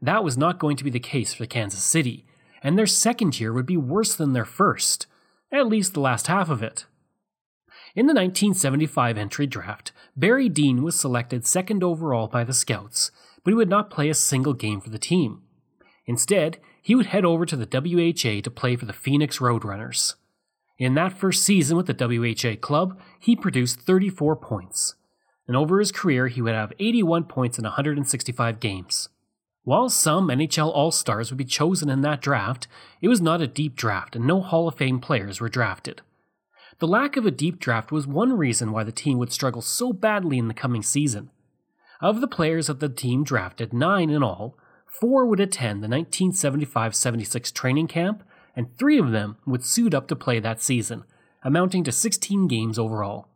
That 0.00 0.24
was 0.24 0.36
not 0.36 0.58
going 0.58 0.76
to 0.76 0.84
be 0.84 0.90
the 0.90 1.00
case 1.00 1.34
for 1.34 1.46
Kansas 1.46 1.82
City, 1.82 2.26
and 2.62 2.78
their 2.78 2.86
second 2.86 3.40
year 3.40 3.52
would 3.52 3.66
be 3.66 3.76
worse 3.76 4.14
than 4.14 4.32
their 4.32 4.44
first, 4.44 5.06
at 5.52 5.66
least 5.66 5.94
the 5.94 6.00
last 6.00 6.26
half 6.26 6.50
of 6.50 6.62
it. 6.62 6.86
In 7.94 8.06
the 8.06 8.14
1975 8.14 9.16
entry 9.16 9.46
draft, 9.46 9.92
Barry 10.16 10.48
Dean 10.48 10.82
was 10.82 10.98
selected 10.98 11.46
second 11.46 11.82
overall 11.82 12.28
by 12.28 12.44
the 12.44 12.52
Scouts, 12.52 13.10
but 13.42 13.52
he 13.52 13.54
would 13.54 13.70
not 13.70 13.90
play 13.90 14.10
a 14.10 14.14
single 14.14 14.52
game 14.52 14.80
for 14.80 14.90
the 14.90 14.98
team. 14.98 15.42
Instead, 16.06 16.58
he 16.82 16.94
would 16.94 17.06
head 17.06 17.24
over 17.24 17.46
to 17.46 17.56
the 17.56 17.66
WHA 17.66 18.42
to 18.42 18.50
play 18.50 18.76
for 18.76 18.84
the 18.84 18.92
Phoenix 18.92 19.38
Roadrunners. 19.38 20.14
In 20.78 20.94
that 20.94 21.18
first 21.18 21.42
season 21.42 21.76
with 21.76 21.86
the 21.86 21.94
WHA 21.94 22.60
club, 22.60 23.00
he 23.18 23.34
produced 23.34 23.80
34 23.80 24.36
points. 24.36 24.94
And 25.48 25.56
over 25.56 25.78
his 25.78 25.90
career, 25.90 26.28
he 26.28 26.42
would 26.42 26.54
have 26.54 26.72
81 26.78 27.24
points 27.24 27.56
in 27.58 27.64
165 27.64 28.60
games. 28.60 29.08
While 29.66 29.88
some 29.88 30.28
NHL 30.28 30.72
All 30.72 30.92
Stars 30.92 31.32
would 31.32 31.38
be 31.38 31.44
chosen 31.44 31.90
in 31.90 32.02
that 32.02 32.22
draft, 32.22 32.68
it 33.00 33.08
was 33.08 33.20
not 33.20 33.40
a 33.40 33.48
deep 33.48 33.74
draft 33.74 34.14
and 34.14 34.24
no 34.24 34.40
Hall 34.40 34.68
of 34.68 34.76
Fame 34.76 35.00
players 35.00 35.40
were 35.40 35.48
drafted. 35.48 36.02
The 36.78 36.86
lack 36.86 37.16
of 37.16 37.26
a 37.26 37.32
deep 37.32 37.58
draft 37.58 37.90
was 37.90 38.06
one 38.06 38.38
reason 38.38 38.70
why 38.70 38.84
the 38.84 38.92
team 38.92 39.18
would 39.18 39.32
struggle 39.32 39.60
so 39.60 39.92
badly 39.92 40.38
in 40.38 40.46
the 40.46 40.54
coming 40.54 40.84
season. 40.84 41.30
Of 42.00 42.20
the 42.20 42.28
players 42.28 42.68
that 42.68 42.78
the 42.78 42.88
team 42.88 43.24
drafted, 43.24 43.72
nine 43.72 44.08
in 44.08 44.22
all, 44.22 44.56
four 44.86 45.26
would 45.26 45.40
attend 45.40 45.82
the 45.82 45.88
1975 45.88 46.94
76 46.94 47.50
training 47.50 47.88
camp, 47.88 48.22
and 48.54 48.68
three 48.78 49.00
of 49.00 49.10
them 49.10 49.36
would 49.46 49.64
suit 49.64 49.94
up 49.94 50.06
to 50.06 50.14
play 50.14 50.38
that 50.38 50.62
season, 50.62 51.02
amounting 51.42 51.82
to 51.82 51.90
16 51.90 52.46
games 52.46 52.78
overall. 52.78 53.26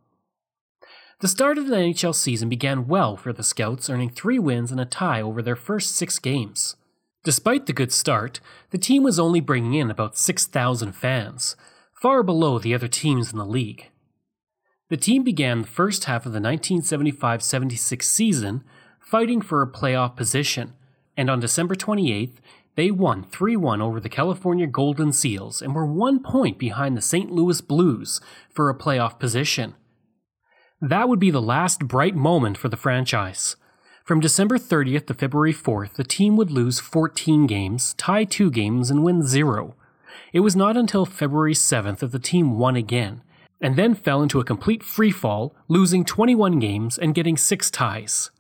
The 1.21 1.29
start 1.29 1.59
of 1.59 1.67
the 1.67 1.77
NHL 1.77 2.15
season 2.15 2.49
began 2.49 2.87
well 2.87 3.15
for 3.15 3.31
the 3.31 3.43
Scouts, 3.43 3.91
earning 3.91 4.09
three 4.09 4.39
wins 4.39 4.73
and 4.73 4.81
a 4.81 4.87
tie 4.87 5.21
over 5.21 5.43
their 5.43 5.55
first 5.55 5.95
six 5.95 6.19
games. 6.19 6.77
Despite 7.25 7.67
the 7.67 7.75
good 7.75 7.93
start, 7.93 8.41
the 8.71 8.79
team 8.79 9.03
was 9.03 9.19
only 9.19 9.41
bringing 9.41 9.75
in 9.75 9.91
about 9.91 10.17
6,000 10.17 10.93
fans, 10.93 11.57
far 11.93 12.23
below 12.23 12.59
the 12.59 12.75
other 12.75 12.89
teams 12.89 13.33
in 13.33 13.39
the 13.39 13.45
league. 13.45 13.91
The 14.89 14.97
team 14.97 15.23
began 15.23 15.61
the 15.61 15.69
first 15.69 16.05
half 16.05 16.25
of 16.25 16.33
the 16.33 16.41
1975 16.41 17.43
76 17.43 18.09
season 18.09 18.65
fighting 18.99 19.43
for 19.43 19.61
a 19.61 19.71
playoff 19.71 20.17
position, 20.17 20.73
and 21.19 21.29
on 21.29 21.39
December 21.39 21.75
28th, 21.75 22.37
they 22.77 22.91
won 22.91 23.25
3 23.25 23.57
1 23.57 23.83
over 23.83 24.01
the 24.01 24.09
California 24.09 24.67
Golden 24.67 25.13
Seals 25.13 25.61
and 25.61 25.75
were 25.75 25.85
one 25.85 26.23
point 26.23 26.59
behind 26.59 26.97
the 26.97 27.03
St. 27.03 27.31
Louis 27.31 27.61
Blues 27.61 28.23
for 28.49 28.71
a 28.71 28.75
playoff 28.75 29.19
position. 29.19 29.75
That 30.83 31.11
would 31.11 31.19
be 31.19 31.31
the 31.31 31.43
last 31.43 31.87
bright 31.87 32.17
moment 32.17 32.57
for 32.57 32.71
the 32.71 32.77
franchise. 32.77 33.57
From 34.03 34.19
December 34.19 34.57
30th 34.57 35.09
to 35.09 35.15
February 35.15 35.53
4th, 35.53 35.93
the 35.95 36.05
team 36.05 36.37
would 36.37 36.51
lose 36.51 36.81
14 36.81 37.47
games, 37.47 37.93
tie 37.99 38.25
2 38.25 38.51
games, 38.51 38.91
and 38.91 39.05
win 39.05 39.23
0. 39.23 39.75
It 40.33 40.41
was 40.41 40.57
not 40.57 40.79
until 40.79 41.05
February 41.05 41.53
7th 41.53 41.99
that 41.99 42.13
the 42.13 42.19
team 42.19 42.59
won 42.59 42.77
again, 42.77 43.23
and 43.61 43.77
then 43.77 43.95
fell 43.95 44.23
into 44.23 44.41
a 44.41 44.45
complete 44.45 44.81
freefall, 44.81 45.53
losing 45.69 46.03
21 46.03 46.59
games 46.59 46.97
and 46.97 47.15
getting 47.15 47.37
6 47.37 47.71
ties. 47.71 48.31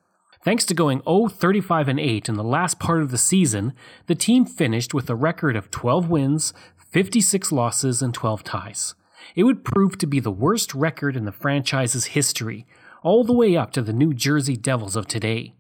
Thanks 0.43 0.65
to 0.65 0.73
going 0.73 1.03
0 1.03 1.29
35 1.29 1.89
and 1.89 2.01
8 2.01 2.31
in 2.31 2.37
the 2.37 2.43
last 2.43 2.79
part 2.79 3.03
of 3.03 3.11
the 3.11 3.19
season, 3.19 3.75
the 4.07 4.15
team 4.15 4.47
finished 4.47 4.95
with 4.95 5.11
a 5.11 5.15
record 5.15 5.57
of 5.57 5.71
12 5.71 6.09
wins, 6.09 6.55
56 6.89 7.53
losses, 7.53 8.01
and 8.01 8.15
12 8.15 8.43
ties 8.45 8.95
it 9.35 9.45
would 9.45 9.65
prove 9.65 9.99
to 9.99 10.07
be 10.07 10.21
the 10.21 10.31
worst 10.31 10.75
record 10.75 11.17
in 11.17 11.25
the 11.25 11.33
franchise's 11.33 12.07
history, 12.07 12.67
all 13.03 13.25
the 13.25 13.33
way 13.33 13.57
up 13.57 13.73
to 13.73 13.83
the 13.83 13.93
New 13.93 14.13
Jersey 14.15 14.57
Devils 14.57 14.97
of 14.97 15.07
today. 15.07 15.55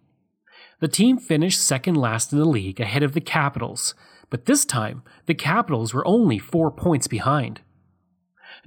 The 0.80 0.88
team 0.88 1.18
finished 1.18 1.60
second 1.60 1.94
last 1.94 2.32
in 2.32 2.38
the 2.38 2.44
league 2.44 2.80
ahead 2.80 3.02
of 3.02 3.12
the 3.12 3.20
Capitals, 3.20 3.94
but 4.30 4.46
this 4.46 4.64
time 4.64 5.02
the 5.26 5.34
Capitals 5.34 5.92
were 5.92 6.06
only 6.06 6.38
four 6.38 6.70
points 6.70 7.06
behind. 7.06 7.60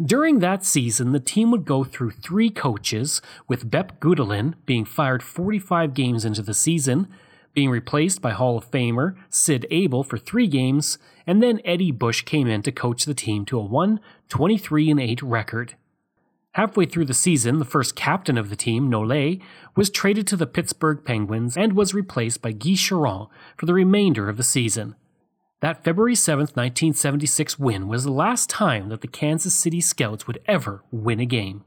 During 0.03 0.39
that 0.39 0.63
season, 0.63 1.11
the 1.11 1.19
team 1.19 1.51
would 1.51 1.65
go 1.65 1.83
through 1.83 2.11
three 2.11 2.49
coaches, 2.49 3.21
with 3.47 3.69
Bep 3.69 3.99
Guidolin 3.99 4.55
being 4.65 4.85
fired 4.85 5.21
45 5.21 5.93
games 5.93 6.25
into 6.25 6.41
the 6.41 6.53
season, 6.53 7.07
being 7.53 7.69
replaced 7.69 8.21
by 8.21 8.31
Hall 8.31 8.57
of 8.57 8.69
Famer 8.69 9.15
Sid 9.29 9.65
Abel 9.71 10.03
for 10.03 10.17
three 10.17 10.47
games, 10.47 10.97
and 11.25 11.41
then 11.41 11.61
Eddie 11.63 11.91
Bush 11.91 12.21
came 12.23 12.47
in 12.47 12.61
to 12.63 12.71
coach 12.71 13.05
the 13.05 13.13
team 13.13 13.45
to 13.45 13.59
a 13.59 13.63
1 13.63 13.99
23 14.29 15.01
8 15.01 15.21
record. 15.21 15.75
Halfway 16.53 16.85
through 16.85 17.05
the 17.05 17.15
season, 17.15 17.57
the 17.57 17.65
first 17.65 17.95
captain 17.95 18.37
of 18.37 18.51
the 18.51 18.55
team, 18.55 18.89
Nolet, 18.89 19.41
was 19.75 19.89
traded 19.89 20.27
to 20.27 20.35
the 20.35 20.45
Pittsburgh 20.45 21.03
Penguins 21.03 21.57
and 21.57 21.73
was 21.73 21.95
replaced 21.95 22.43
by 22.43 22.51
Guy 22.51 22.73
Charron 22.73 23.27
for 23.57 23.65
the 23.65 23.73
remainder 23.73 24.29
of 24.29 24.37
the 24.37 24.43
season. 24.43 24.95
That 25.61 25.83
February 25.83 26.13
7, 26.13 26.41
1976 26.41 27.57
win 27.57 27.87
was 27.87 28.03
the 28.03 28.11
last 28.11 28.49
time 28.49 28.89
that 28.89 29.01
the 29.01 29.07
Kansas 29.07 29.55
City 29.55 29.81
Scouts 29.81 30.27
would 30.27 30.41
ever 30.45 30.83
win 30.91 31.19
a 31.19 31.25
game. 31.25 31.63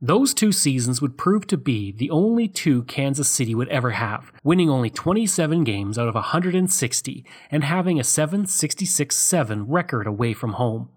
Those 0.00 0.32
two 0.32 0.52
seasons 0.52 1.02
would 1.02 1.18
prove 1.18 1.48
to 1.48 1.56
be 1.56 1.90
the 1.90 2.10
only 2.10 2.46
two 2.46 2.84
Kansas 2.84 3.28
City 3.28 3.52
would 3.52 3.68
ever 3.68 3.90
have, 3.90 4.30
winning 4.44 4.70
only 4.70 4.90
27 4.90 5.64
games 5.64 5.98
out 5.98 6.06
of 6.06 6.14
160 6.14 7.24
and 7.50 7.64
having 7.64 7.98
a 7.98 8.04
766 8.04 9.16
7 9.16 9.66
record 9.66 10.06
away 10.06 10.34
from 10.34 10.52
home. 10.52 10.88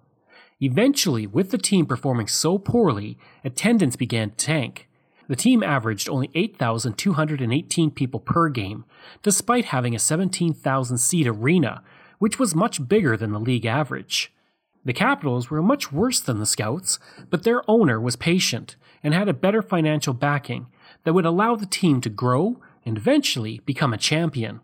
Eventually, 0.60 1.26
with 1.26 1.50
the 1.50 1.58
team 1.58 1.88
performing 1.88 2.28
so 2.28 2.60
poorly, 2.60 3.18
attendance 3.44 3.96
began 3.96 4.30
to 4.30 4.36
tank. 4.36 4.88
The 5.28 5.36
team 5.36 5.64
averaged 5.64 6.08
only 6.08 6.30
8,218 6.36 7.90
people 7.90 8.20
per 8.20 8.50
game, 8.50 8.86
despite 9.24 9.66
having 9.66 9.96
a 9.96 10.00
17,000 10.00 10.98
seat 11.00 11.26
arena, 11.26 11.82
which 12.20 12.38
was 12.38 12.54
much 12.54 12.88
bigger 12.88 13.18
than 13.18 13.32
the 13.32 13.40
league 13.40 13.66
average. 13.66 14.32
The 14.86 14.94
Capitals 14.94 15.50
were 15.50 15.64
much 15.64 15.92
worse 15.92 16.20
than 16.20 16.38
the 16.38 16.46
Scouts, 16.46 17.00
but 17.32 17.44
their 17.44 17.64
owner 17.68 18.00
was 18.00 18.16
patient 18.16 18.76
and 19.04 19.14
had 19.14 19.28
a 19.28 19.34
better 19.34 19.62
financial 19.62 20.14
backing 20.14 20.68
that 21.04 21.14
would 21.14 21.26
allow 21.26 21.56
the 21.56 21.66
team 21.66 22.02
to 22.02 22.10
grow 22.10 22.60
and 22.86 22.98
eventually 22.98 23.60
become 23.66 23.94
a 23.94 23.98
champion. 23.98 24.62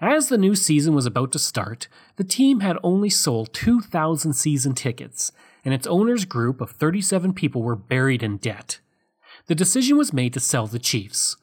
As 0.00 0.28
the 0.28 0.38
new 0.38 0.54
season 0.54 0.94
was 0.94 1.06
about 1.06 1.32
to 1.32 1.38
start, 1.38 1.88
the 2.16 2.24
team 2.24 2.60
had 2.60 2.78
only 2.82 3.10
sold 3.10 3.52
2,000 3.54 4.32
season 4.32 4.74
tickets, 4.74 5.30
and 5.64 5.72
its 5.72 5.86
owners' 5.86 6.24
group 6.24 6.60
of 6.60 6.70
37 6.70 7.32
people 7.32 7.62
were 7.62 7.76
buried 7.76 8.22
in 8.22 8.38
debt. 8.38 8.80
The 9.46 9.54
decision 9.54 9.96
was 9.96 10.12
made 10.12 10.32
to 10.34 10.40
sell 10.40 10.66
the 10.66 10.78
Chiefs. 10.78 11.36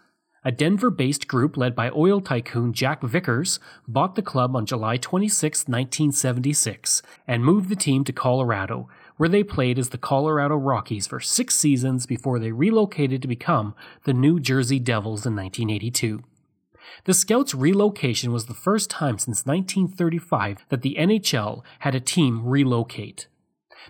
A 0.44 0.52
Denver 0.52 0.90
based 0.90 1.28
group 1.28 1.56
led 1.56 1.76
by 1.76 1.92
oil 1.92 2.20
tycoon 2.20 2.74
Jack 2.74 3.04
Vickers 3.04 3.60
bought 3.88 4.16
the 4.16 4.24
club 4.24 4.56
on 4.56 4.66
July 4.66 4.98
26, 4.98 5.68
1976, 5.68 7.04
and 7.28 7.46
moved 7.46 7.70
the 7.70 7.76
team 7.76 8.04
to 8.04 8.12
Colorado, 8.12 8.90
where 9.22 9.30
they 9.30 9.44
played 9.44 9.78
as 9.78 9.90
the 9.90 10.00
Colorado 10.00 10.56
Rockies 10.56 11.06
for 11.06 11.20
six 11.20 11.56
seasons 11.56 12.08
before 12.08 12.40
they 12.40 12.52
relocated 12.52 13.22
to 13.22 13.28
become 13.28 13.76
the 14.04 14.14
New 14.14 14.40
Jersey 14.40 14.80
Devils 14.80 15.28
in 15.28 15.36
1982. 15.36 16.24
The 17.04 17.14
Scouts' 17.14 17.54
relocation 17.54 18.32
was 18.32 18.48
the 18.48 18.56
first 18.56 18.90
time 18.90 19.20
since 19.20 19.46
1935 19.46 20.66
that 20.70 20.82
the 20.82 20.96
NHL 20.98 21.62
had 21.82 21.94
a 21.94 22.00
team 22.00 22.44
relocate. 22.48 23.28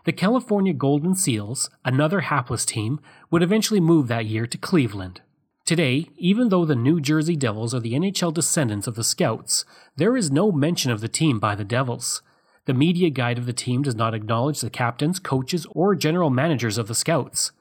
The 0.03 0.11
California 0.11 0.73
Golden 0.73 1.15
Seals, 1.15 1.69
another 1.85 2.19
hapless 2.19 2.65
team, 2.65 2.99
would 3.29 3.41
eventually 3.41 3.79
move 3.79 4.09
that 4.09 4.25
year 4.25 4.45
to 4.45 4.57
Cleveland. 4.57 5.21
Today, 5.63 6.09
even 6.17 6.49
though 6.49 6.65
the 6.65 6.75
New 6.75 6.99
Jersey 6.99 7.37
Devils 7.37 7.73
are 7.73 7.79
the 7.79 7.93
NHL 7.93 8.33
descendants 8.33 8.85
of 8.85 8.95
the 8.95 9.03
Scouts, 9.05 9.63
there 9.95 10.17
is 10.17 10.29
no 10.29 10.51
mention 10.51 10.91
of 10.91 10.99
the 10.99 11.07
team 11.07 11.39
by 11.39 11.55
the 11.55 11.63
Devils. 11.63 12.21
The 12.65 12.73
media 12.73 13.09
guide 13.09 13.37
of 13.37 13.45
the 13.45 13.53
team 13.53 13.81
does 13.81 13.95
not 13.95 14.13
acknowledge 14.13 14.61
the 14.61 14.69
captains, 14.69 15.19
coaches, 15.19 15.65
or 15.71 15.95
general 15.95 16.29
managers 16.29 16.77
of 16.77 16.87
the 16.87 16.95
Scouts. 16.95 17.51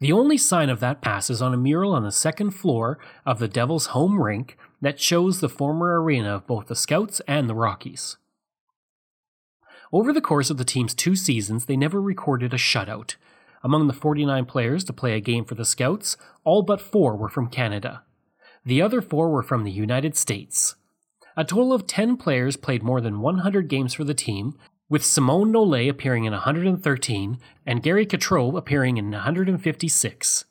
The 0.00 0.12
only 0.12 0.36
sign 0.36 0.68
of 0.68 0.80
that 0.80 1.00
past 1.00 1.30
is 1.30 1.40
on 1.40 1.54
a 1.54 1.58
mural 1.58 1.94
on 1.94 2.02
the 2.02 2.12
second 2.12 2.50
floor 2.50 2.98
of 3.24 3.38
the 3.38 3.48
Devils' 3.48 3.86
home 3.86 4.20
rink 4.20 4.58
that 4.82 5.00
shows 5.00 5.40
the 5.40 5.48
former 5.48 6.02
arena 6.02 6.34
of 6.34 6.46
both 6.46 6.66
the 6.66 6.76
Scouts 6.76 7.20
and 7.26 7.48
the 7.48 7.54
Rockies. 7.54 8.18
Over 9.92 10.12
the 10.12 10.20
course 10.20 10.50
of 10.50 10.58
the 10.58 10.64
team's 10.64 10.94
two 10.94 11.16
seasons, 11.16 11.64
they 11.64 11.76
never 11.76 12.02
recorded 12.02 12.52
a 12.52 12.58
shutout. 12.58 13.14
Among 13.62 13.86
the 13.86 13.94
49 13.94 14.44
players 14.44 14.84
to 14.84 14.92
play 14.92 15.14
a 15.14 15.20
game 15.20 15.46
for 15.46 15.54
the 15.54 15.64
Scouts, 15.64 16.18
all 16.44 16.62
but 16.62 16.82
four 16.82 17.16
were 17.16 17.30
from 17.30 17.48
Canada. 17.48 18.02
The 18.66 18.82
other 18.82 19.00
four 19.00 19.30
were 19.30 19.42
from 19.42 19.64
the 19.64 19.70
United 19.70 20.16
States. 20.16 20.74
A 21.36 21.44
total 21.44 21.72
of 21.72 21.86
10 21.88 22.16
players 22.16 22.56
played 22.56 22.84
more 22.84 23.00
than 23.00 23.20
100 23.20 23.68
games 23.68 23.94
for 23.94 24.04
the 24.04 24.14
team, 24.14 24.56
with 24.88 25.04
Simon 25.04 25.52
Nolet 25.52 25.88
appearing 25.88 26.24
in 26.24 26.32
113 26.32 27.38
and 27.66 27.82
Gary 27.82 28.06
Croteau 28.06 28.56
appearing 28.56 28.98
in 28.98 29.10
156. 29.10 30.44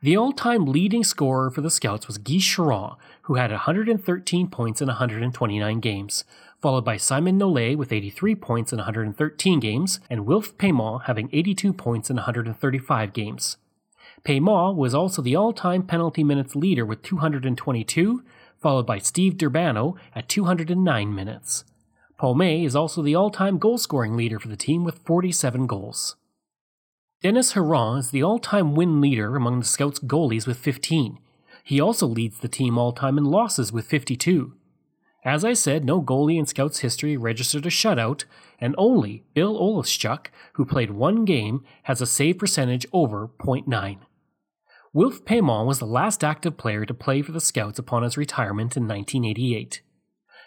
The 0.00 0.16
all 0.16 0.30
time 0.32 0.66
leading 0.66 1.02
scorer 1.02 1.50
for 1.50 1.60
the 1.60 1.70
Scouts 1.70 2.06
was 2.06 2.18
Guy 2.18 2.34
Charron, 2.34 2.96
who 3.22 3.34
had 3.34 3.50
113 3.50 4.48
points 4.48 4.80
in 4.80 4.86
129 4.86 5.80
games, 5.80 6.22
followed 6.62 6.84
by 6.84 6.96
Simon 6.96 7.36
Nolet 7.36 7.76
with 7.76 7.92
83 7.92 8.36
points 8.36 8.72
in 8.72 8.78
113 8.78 9.58
games, 9.58 9.98
and 10.08 10.24
Wilf 10.24 10.56
Paiement 10.56 11.06
having 11.06 11.28
82 11.32 11.72
points 11.72 12.10
in 12.10 12.16
135 12.16 13.12
games. 13.12 13.56
Paiement 14.24 14.76
was 14.76 14.94
also 14.94 15.20
the 15.20 15.34
all 15.34 15.52
time 15.52 15.82
penalty 15.82 16.22
minutes 16.22 16.54
leader 16.54 16.86
with 16.86 17.02
222, 17.02 18.22
followed 18.60 18.86
by 18.86 18.98
Steve 18.98 19.36
Durbano 19.36 19.96
at 20.14 20.28
209 20.28 21.14
minutes. 21.14 21.64
Paul 22.16 22.34
May 22.34 22.64
is 22.64 22.74
also 22.74 23.02
the 23.02 23.14
all 23.14 23.30
time 23.30 23.58
goal 23.58 23.78
scoring 23.78 24.16
leader 24.16 24.38
for 24.38 24.48
the 24.48 24.56
team 24.56 24.84
with 24.84 24.98
47 25.04 25.66
goals. 25.66 26.16
Denis 27.22 27.52
Herron 27.52 27.98
is 27.98 28.10
the 28.10 28.22
all 28.22 28.38
time 28.38 28.74
win 28.74 29.00
leader 29.00 29.36
among 29.36 29.60
the 29.60 29.66
Scouts 29.66 30.00
goalies 30.00 30.46
with 30.46 30.58
15. 30.58 31.18
He 31.64 31.80
also 31.80 32.06
leads 32.06 32.38
the 32.38 32.48
team 32.48 32.78
all 32.78 32.92
time 32.92 33.18
in 33.18 33.24
losses 33.24 33.72
with 33.72 33.86
52. 33.86 34.54
As 35.24 35.44
I 35.44 35.52
said, 35.52 35.84
no 35.84 36.00
goalie 36.00 36.38
in 36.38 36.46
Scouts 36.46 36.78
history 36.78 37.16
registered 37.16 37.66
a 37.66 37.70
shutout, 37.70 38.24
and 38.60 38.74
only 38.78 39.24
Bill 39.34 39.58
Oleschuk, 39.58 40.28
who 40.54 40.64
played 40.64 40.92
one 40.92 41.24
game, 41.24 41.64
has 41.82 42.00
a 42.00 42.06
save 42.06 42.38
percentage 42.38 42.86
over 42.92 43.28
.9. 43.40 43.98
Wilf 44.98 45.24
Paiement 45.24 45.64
was 45.64 45.78
the 45.78 45.86
last 45.86 46.24
active 46.24 46.56
player 46.56 46.84
to 46.84 46.92
play 46.92 47.22
for 47.22 47.30
the 47.30 47.40
Scouts 47.40 47.78
upon 47.78 48.02
his 48.02 48.16
retirement 48.16 48.76
in 48.76 48.88
1988. 48.88 49.80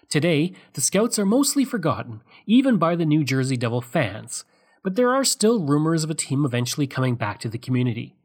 Today, 0.10 0.52
the 0.74 0.82
Scouts 0.82 1.18
are 1.18 1.26
mostly 1.26 1.64
forgotten, 1.64 2.22
even 2.46 2.76
by 2.76 2.98
the 2.98 3.06
New 3.06 3.24
Jersey 3.24 3.56
Devil 3.56 3.80
fans, 3.80 4.44
but 4.84 4.98
there 4.98 5.10
are 5.10 5.24
still 5.24 5.64
rumors 5.64 6.04
of 6.04 6.10
a 6.10 6.14
team 6.14 6.44
eventually 6.44 6.86
coming 6.86 7.16
back 7.16 7.40
to 7.40 7.48
the 7.48 7.58
community. 7.58 8.18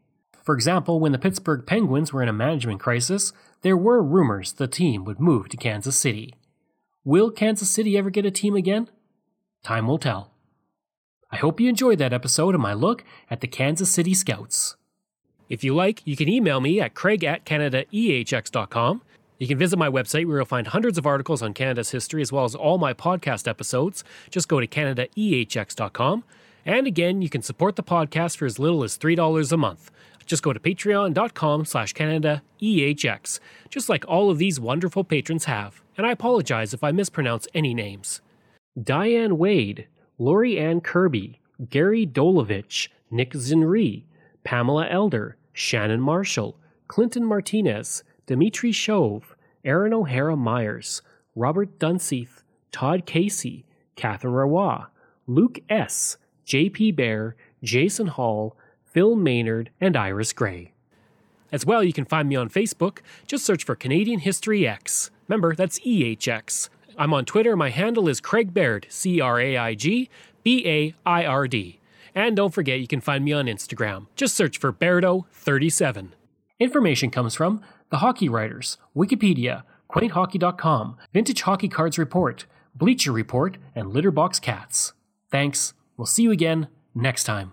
For 0.43 0.57
example, 0.57 0.99
when 0.99 1.13
the 1.13 1.19
Pittsburgh 1.21 1.65
Penguins 1.65 2.13
were 2.13 2.25
in 2.25 2.29
a 2.29 2.33
management 2.33 2.81
crisis, 2.81 3.33
there 3.63 3.77
were 3.77 4.03
rumors 4.03 4.55
the 4.55 4.67
team 4.67 5.05
would 5.05 5.21
move 5.21 5.49
to 5.51 5.57
Kansas 5.57 5.97
City. 5.97 6.35
Will 7.05 7.31
Kansas 7.31 7.71
City 7.71 7.97
ever 7.97 8.11
get 8.11 8.27
a 8.27 8.33
team 8.33 8.57
again? 8.57 8.91
Time 9.63 9.87
will 9.87 9.99
tell. 9.99 10.33
I 11.31 11.37
hope 11.37 11.61
you 11.61 11.69
enjoyed 11.69 11.99
that 11.99 12.13
episode 12.13 12.57
of 12.57 12.61
my 12.61 12.73
look 12.73 13.05
at 13.31 13.43
the 13.43 13.47
Kansas 13.47 13.93
City 13.93 14.13
Scouts. 14.13 14.75
If 15.49 15.63
you 15.63 15.75
like, 15.75 16.03
you 16.05 16.17
can 16.17 16.29
email 16.29 16.61
me 16.61 16.81
at 16.81 16.95
craig 16.95 17.25
at 17.25 17.45
canadaehx.com. 17.45 19.03
You 19.39 19.47
can 19.47 19.59
visit 19.59 19.79
my 19.79 19.89
website 19.89 20.27
where 20.27 20.39
you'll 20.39 20.47
find 20.47 20.67
hundreds 20.67 20.97
of 20.97 21.07
articles 21.07 21.43
on 21.43 21.53
Canada's 21.53 21.91
history 21.91 22.23
as 22.23 22.33
well 22.33 22.45
as 22.45 22.55
all 22.55 22.79
my 22.79 22.95
podcast 22.95 23.47
episodes. 23.47 24.03
Just 24.31 24.49
go 24.49 24.61
to 24.61 24.67
canadaehx.com. 24.67 26.25
And 26.65 26.87
again, 26.87 27.23
you 27.23 27.29
can 27.29 27.43
support 27.43 27.77
the 27.77 27.83
podcast 27.83 28.39
for 28.39 28.47
as 28.47 28.59
little 28.59 28.83
as 28.83 28.99
$3 28.99 29.53
a 29.53 29.57
month. 29.57 29.91
Just 30.25 30.43
go 30.43 30.53
to 30.53 30.59
patreon.com 30.59 31.65
slash 31.65 31.95
CanadaEHX, 31.95 33.39
just 33.71 33.89
like 33.89 34.05
all 34.09 34.31
of 34.31 34.39
these 34.39 34.59
wonderful 34.59 35.05
patrons 35.05 35.45
have. 35.45 35.81
And 35.97 36.07
I 36.07 36.11
apologize 36.11 36.75
if 36.75 36.83
I 36.83 36.91
mispronounce 36.91 37.47
any 37.55 37.73
names. 37.75 38.21
Diane 38.83 39.39
Wade, 39.39 39.87
Lori 40.19 40.59
Ann 40.59 40.81
Kirby, 40.81 41.41
Gary 41.71 42.07
Dolovich, 42.07 42.89
Nick 43.11 43.33
Zinri, 43.33 44.03
Pamela 44.43 44.89
Elder, 44.89 45.36
Shannon 45.57 46.03
Marshall, 46.03 46.59
Clinton 46.87 47.25
Martinez, 47.25 48.05
Dimitri 48.27 48.73
Shove, 48.73 49.35
Aaron 49.65 49.95
O'Hara 49.95 50.37
Myers, 50.37 51.01
Robert 51.35 51.79
Dunseith, 51.79 52.43
Todd 52.73 53.07
Casey, 53.07 53.65
Catherine 53.97 54.35
Rawa, 54.35 54.89
Luke 55.27 55.61
S., 55.71 56.19
J.P. 56.45 56.93
Bear, 56.93 57.37
Jason 57.63 58.09
Hall, 58.09 58.55
Phil 58.85 59.17
Maynard, 59.17 59.71
and 59.81 59.97
Iris 59.97 60.35
Gray. 60.35 60.73
As 61.51 61.65
well, 61.65 61.83
you 61.83 61.95
can 61.95 62.05
find 62.05 62.29
me 62.29 62.37
on 62.37 62.51
Facebook. 62.51 62.99
Just 63.27 63.47
search 63.47 63.65
for 63.65 63.75
Canadian 63.75 64.21
History 64.21 64.69
X. 64.69 65.11
Remember, 65.27 65.55
that's 65.55 65.81
EHX. 65.81 66.69
I'm 66.99 67.15
on 67.15 67.25
Twitter. 67.25 67.57
My 67.57 67.71
handle 67.71 68.11
is 68.11 68.21
Craig 68.21 68.53
Baird, 68.53 68.87
C 68.91 69.23
R 69.23 69.41
A 69.41 69.57
I 69.57 69.75
G 69.75 70.11
B 70.43 70.67
A 70.67 70.95
I 71.07 71.25
R 71.25 71.49
D. 71.49 71.81
And 72.17 72.35
don't 72.35 72.55
forget, 72.55 72.81
you 72.81 72.87
can 72.89 73.03
find 73.03 73.25
me 73.25 73.35
on 73.35 73.45
Instagram. 73.45 74.07
Just 74.17 74.35
search 74.35 74.59
for 74.59 74.73
Bairdo37. 74.73 76.09
Information 76.59 77.11
comes 77.11 77.35
from 77.35 77.61
The 77.91 77.99
Hockey 77.99 78.31
Writers, 78.31 78.79
Wikipedia, 78.97 79.65
QuaintHockey.com, 79.91 80.97
Vintage 81.13 81.43
Hockey 81.43 81.69
Cards 81.69 81.99
Report, 81.99 82.47
Bleacher 82.75 83.13
Report, 83.13 83.59
and 83.75 83.93
Litterbox 83.93 84.41
Cats. 84.41 84.95
Thanks. 85.31 85.75
We'll 85.99 86.07
see 86.07 86.23
you 86.23 86.31
again 86.31 86.69
next 86.95 87.25
time. 87.25 87.53